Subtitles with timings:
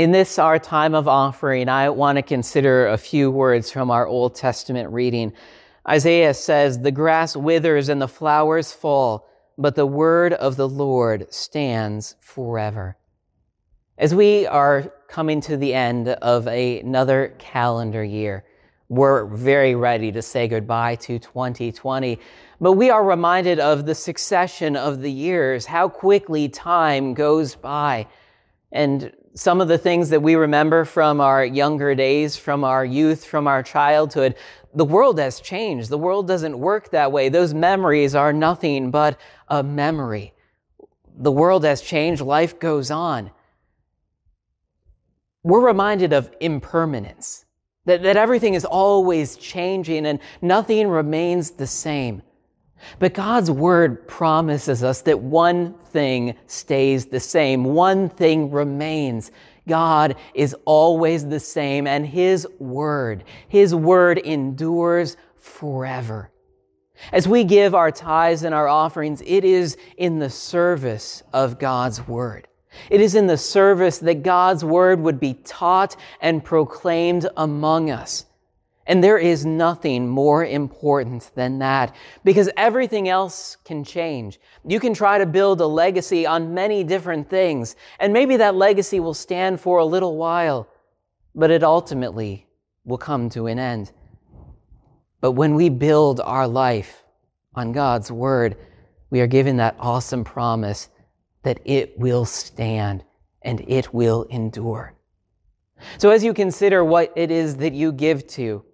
[0.00, 4.06] In this, our time of offering, I want to consider a few words from our
[4.06, 5.34] Old Testament reading.
[5.86, 9.28] Isaiah says, The grass withers and the flowers fall,
[9.58, 12.96] but the word of the Lord stands forever.
[13.98, 18.46] As we are coming to the end of another calendar year,
[18.88, 22.18] we're very ready to say goodbye to 2020.
[22.58, 28.06] But we are reminded of the succession of the years, how quickly time goes by.
[28.72, 33.24] And some of the things that we remember from our younger days, from our youth,
[33.24, 34.34] from our childhood,
[34.74, 35.88] the world has changed.
[35.88, 37.28] The world doesn't work that way.
[37.28, 40.32] Those memories are nothing but a memory.
[41.16, 42.22] The world has changed.
[42.22, 43.30] Life goes on.
[45.42, 47.46] We're reminded of impermanence,
[47.86, 52.22] that, that everything is always changing and nothing remains the same.
[52.98, 59.30] But God's word promises us that one thing stays the same, one thing remains.
[59.68, 66.30] God is always the same, and His word, His word endures forever.
[67.12, 72.06] As we give our tithes and our offerings, it is in the service of God's
[72.06, 72.46] word.
[72.88, 78.26] It is in the service that God's word would be taught and proclaimed among us.
[78.90, 84.40] And there is nothing more important than that because everything else can change.
[84.66, 88.98] You can try to build a legacy on many different things, and maybe that legacy
[88.98, 90.68] will stand for a little while,
[91.36, 92.48] but it ultimately
[92.84, 93.92] will come to an end.
[95.20, 97.04] But when we build our life
[97.54, 98.56] on God's Word,
[99.10, 100.88] we are given that awesome promise
[101.44, 103.04] that it will stand
[103.42, 104.94] and it will endure.
[105.98, 108.64] So as you consider what it is that you give to,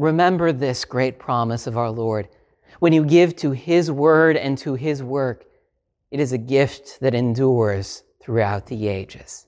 [0.00, 2.26] Remember this great promise of our Lord.
[2.78, 5.44] When you give to His word and to His work,
[6.10, 9.46] it is a gift that endures throughout the ages.